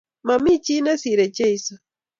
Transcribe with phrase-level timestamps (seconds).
[0.27, 1.75] Mami chi ne siirei J esu